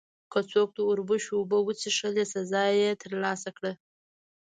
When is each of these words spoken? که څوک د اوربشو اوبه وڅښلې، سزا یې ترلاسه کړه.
که 0.31 0.39
څوک 0.51 0.69
د 0.73 0.79
اوربشو 0.89 1.31
اوبه 1.39 1.57
وڅښلې، 1.61 2.25
سزا 2.33 2.63
یې 2.79 2.89
ترلاسه 3.01 3.49
کړه. 3.57 3.71